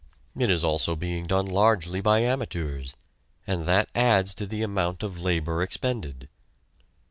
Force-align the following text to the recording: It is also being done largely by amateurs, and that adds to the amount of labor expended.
It 0.35 0.49
is 0.49 0.63
also 0.63 0.95
being 0.95 1.27
done 1.27 1.45
largely 1.45 2.01
by 2.01 2.21
amateurs, 2.23 2.95
and 3.45 3.65
that 3.67 3.87
adds 3.93 4.33
to 4.33 4.47
the 4.47 4.63
amount 4.63 5.03
of 5.03 5.21
labor 5.21 5.61
expended. 5.61 6.27